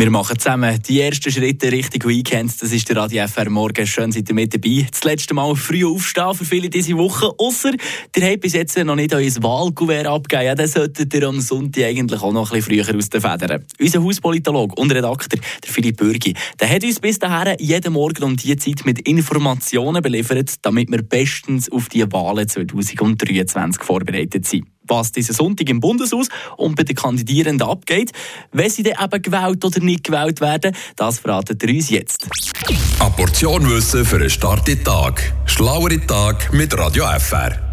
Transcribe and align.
Wir 0.00 0.10
machen 0.10 0.38
zusammen 0.38 0.80
die 0.88 0.98
ersten 0.98 1.30
Schritte 1.30 1.70
Richtung 1.70 2.08
Weekend. 2.08 2.50
Das 2.62 2.72
ist 2.72 2.88
der 2.88 2.96
Radio 2.96 3.26
FR 3.26 3.50
Morgen. 3.50 3.86
Schön, 3.86 4.10
seid 4.10 4.30
ihr 4.30 4.34
mit 4.34 4.54
dabei. 4.54 4.86
Das 4.90 5.04
letzte 5.04 5.34
Mal 5.34 5.54
früh 5.54 5.84
aufstehen 5.84 6.32
für 6.32 6.46
viele 6.46 6.70
diese 6.70 6.96
Woche. 6.96 7.30
Ausser, 7.36 7.72
ihr 8.16 8.30
habt 8.30 8.40
bis 8.40 8.54
jetzt 8.54 8.78
noch 8.78 8.94
nicht 8.94 9.12
euer 9.12 9.30
Wahlkuvert 9.42 10.06
abgegeben. 10.06 10.46
Ja, 10.46 10.54
dann 10.54 10.68
solltet 10.68 11.12
ihr 11.12 11.28
am 11.28 11.42
Sonntag 11.42 11.84
eigentlich 11.84 12.22
auch 12.22 12.32
noch 12.32 12.50
ein 12.50 12.62
bisschen 12.62 12.82
früher 12.82 12.96
aus 12.96 13.10
den 13.10 13.20
Federn. 13.20 13.66
Unser 13.78 14.02
Hauspolitologe 14.02 14.74
und 14.76 14.90
Redakteur, 14.90 15.38
der 15.62 15.70
Philipp 15.70 15.98
Bürgi, 15.98 16.32
der 16.58 16.70
hat 16.70 16.82
uns 16.82 16.98
bis 16.98 17.18
dahin 17.18 17.56
jeden 17.58 17.92
Morgen 17.92 18.24
um 18.24 18.36
diese 18.38 18.56
Zeit 18.56 18.86
mit 18.86 19.00
Informationen 19.00 20.02
beliefert, 20.02 20.54
damit 20.62 20.90
wir 20.90 21.02
bestens 21.02 21.70
auf 21.70 21.90
die 21.90 22.10
Wahlen 22.10 22.48
2023 22.48 23.82
vorbereitet 23.82 24.46
sind 24.46 24.64
was 24.90 25.12
diesen 25.12 25.34
Sonntag 25.34 25.68
im 25.68 25.80
Bundeshaus 25.80 26.28
und 26.56 26.76
bei 26.76 26.82
den 26.82 26.96
Kandidierenden 26.96 27.66
abgeht. 27.66 28.12
Wenn 28.52 28.70
sie 28.70 28.82
dann 28.82 29.02
eben 29.02 29.22
gewählt 29.22 29.64
oder 29.64 29.80
nicht 29.80 30.04
gewählt 30.04 30.40
werden, 30.40 30.76
das 30.96 31.20
verratet 31.20 31.62
er 31.62 31.70
uns 31.70 31.90
jetzt. 31.90 32.28
Eine 32.98 33.10
Portion 33.10 33.68
Wissen 33.70 34.04
für 34.04 34.16
einen 34.16 34.30
starken 34.30 34.82
Tag. 34.84 35.32
Schlauere 35.46 36.04
Tag 36.06 36.52
mit 36.52 36.76
Radio 36.76 37.04
FR. 37.18 37.69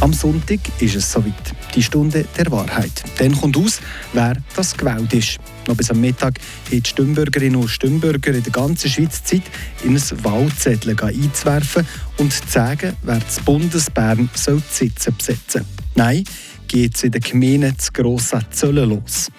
Am 0.00 0.12
Sonntag 0.12 0.60
ist 0.78 0.94
es 0.94 1.10
soweit. 1.10 1.32
Die 1.74 1.82
Stunde 1.82 2.26
der 2.36 2.50
Wahrheit. 2.50 3.02
Dann 3.18 3.34
kommt 3.34 3.56
aus, 3.56 3.80
wer 4.12 4.36
das 4.54 4.76
gewählt 4.76 5.12
ist. 5.14 5.38
Noch 5.66 5.74
bis 5.74 5.90
am 5.90 6.00
Mittag 6.00 6.38
haben 6.38 6.82
die 6.82 6.88
Stimmbürgerinnen 6.88 7.60
und 7.60 7.68
Stimmbürger 7.68 8.34
in 8.34 8.42
der 8.42 8.52
ganzen 8.52 8.90
Schweiz 8.90 9.24
Zeit, 9.24 9.42
in 9.82 9.96
ein 9.96 10.24
Wahlzettel 10.24 10.94
einzuwerfen 11.00 11.86
und 12.18 12.32
zu 12.32 12.42
sagen, 12.46 12.94
wer 13.02 13.18
das 13.18 13.40
Bundesbern 13.40 14.28
soll 14.34 14.60
die 14.60 14.74
Sitze 14.74 15.12
besetzen 15.12 15.64
Nein, 15.94 16.24
geht 16.68 16.94
es 16.94 17.04
in 17.04 17.12
den 17.12 17.22
Gemeinden 17.22 17.78
zu 17.78 17.90
grossen 17.92 18.44
Zöllen 18.50 18.90
los. 18.90 19.30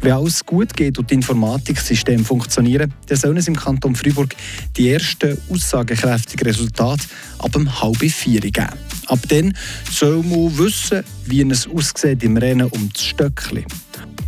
Wenn 0.00 0.12
alles 0.12 0.44
gut 0.44 0.76
geht 0.76 0.98
und 0.98 1.10
die 1.10 1.14
Informatiksysteme 1.14 2.22
funktionieren, 2.22 2.92
dann 3.06 3.18
sollen 3.18 3.38
es 3.38 3.48
im 3.48 3.56
Kanton 3.56 3.96
Freiburg 3.96 4.34
die 4.76 4.90
ersten 4.90 5.38
aussagekräftigen 5.48 6.46
Resultate 6.46 7.04
ab 7.38 7.52
dem 7.52 7.80
halben 7.80 8.10
vier 8.10 8.40
geben. 8.40 8.91
Ab 9.06 9.20
dann 9.28 9.54
soll 9.90 10.22
man 10.22 10.56
wissen, 10.58 11.04
wie 11.26 11.42
es 11.42 11.66
aussieht 11.68 12.22
im 12.22 12.36
Rennen 12.36 12.68
um 12.68 12.88
das 12.92 13.04
Stöckchen. 13.04 13.64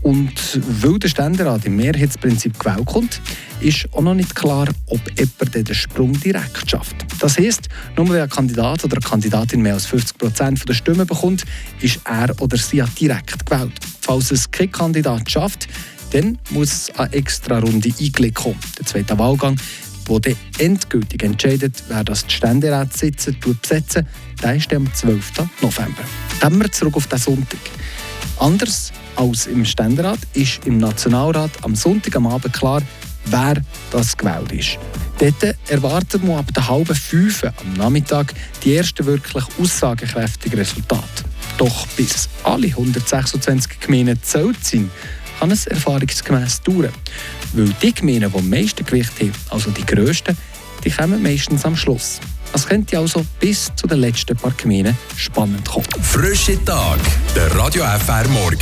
Und 0.02 0.60
weil 0.82 0.98
der 0.98 1.08
Ständerat 1.08 1.64
im 1.64 1.76
Mehrheitsprinzip 1.76 2.58
gewählt 2.58 2.84
kommt, 2.84 3.22
ist 3.60 3.88
auch 3.92 4.02
noch 4.02 4.14
nicht 4.14 4.34
klar, 4.34 4.68
ob 4.88 5.00
jemand 5.18 5.54
den 5.54 5.74
Sprung 5.74 6.12
direkt 6.12 6.70
schafft. 6.70 6.96
Das 7.20 7.38
heisst, 7.38 7.70
nur 7.96 8.10
wenn 8.10 8.20
ein 8.20 8.28
Kandidat 8.28 8.84
oder 8.84 8.98
eine 8.98 9.08
Kandidatin 9.08 9.62
mehr 9.62 9.72
als 9.72 9.86
50 9.86 10.18
Prozent 10.18 10.68
der 10.68 10.74
Stimmen 10.74 11.06
bekommt, 11.06 11.44
ist 11.80 12.00
er 12.04 12.38
oder 12.42 12.58
sie 12.58 12.82
direkt 13.00 13.46
gewählt. 13.46 13.72
Falls 14.02 14.30
es 14.30 14.50
kein 14.50 14.70
Kandidat 14.70 15.30
schafft, 15.30 15.68
dann 16.10 16.38
muss 16.50 16.90
eine 16.98 17.12
extra 17.14 17.58
Runde 17.58 17.90
eingelegt 17.98 18.36
kommen. 18.36 18.58
Der 18.78 18.84
zweite 18.84 19.18
Wahlgang, 19.18 19.56
wo 20.06 20.18
dann 20.18 20.36
endgültig 20.58 21.22
entscheidet, 21.22 21.82
wer 21.88 22.04
das 22.04 22.24
Ständeratssitze 22.28 23.32
besetzen, 23.32 24.06
der 24.42 24.56
ist 24.56 24.72
am 24.72 24.92
12. 24.92 25.32
November. 25.62 26.02
Dann 26.40 26.58
wir 26.58 26.70
zurück 26.70 26.96
auf 26.96 27.06
den 27.06 27.18
Sonntag. 27.18 27.60
Anders 28.38 28.92
als 29.16 29.46
im 29.46 29.64
Ständerat 29.64 30.18
ist 30.34 30.66
im 30.66 30.78
Nationalrat 30.78 31.50
am 31.62 31.74
Sonntag 31.74 32.16
am 32.16 32.26
Abend 32.26 32.52
klar, 32.52 32.82
wer 33.26 33.54
das 33.90 34.16
gewählt 34.16 34.52
ist. 34.52 34.78
Dort 35.18 35.56
erwarten 35.68 36.26
wir 36.26 36.38
ab 36.38 36.52
der 36.54 36.68
halben 36.68 36.94
fünf 36.94 37.44
am 37.44 37.74
Nachmittag 37.74 38.34
die 38.64 38.76
ersten 38.76 39.06
wirklich 39.06 39.44
aussagekräftigen 39.60 40.58
Resultate. 40.58 41.24
Doch 41.56 41.86
bis 41.96 42.28
alle 42.42 42.66
126 42.66 43.78
Gemeinden 43.80 44.20
zählt 44.22 44.64
sind, 44.64 44.90
kann 45.44 45.50
es 45.50 45.66
erfahrungsgemäß 45.66 46.62
dauern. 46.62 46.88
Weil 47.52 47.68
die 47.82 47.92
Gemeinden, 47.92 48.32
die 48.32 48.38
am 48.38 48.48
meisten 48.48 48.82
Gewicht 48.82 49.12
haben, 49.20 49.32
also 49.50 49.70
die 49.72 49.84
grössten, 49.84 50.34
die 50.82 50.90
kommen 50.90 51.22
meistens 51.22 51.66
am 51.66 51.76
Schluss. 51.76 52.18
Es 52.54 52.66
könnte 52.66 52.98
also 52.98 53.26
bis 53.40 53.70
zu 53.76 53.86
den 53.86 53.98
letzten 53.98 54.36
paar 54.36 54.54
Gemeinden 54.56 54.96
spannend 55.18 55.68
kommen. 55.68 55.86
Frische 56.00 56.64
Tag, 56.64 56.98
der 57.36 57.54
Radio 57.56 57.84
FR 57.84 58.26
Morgen. 58.28 58.52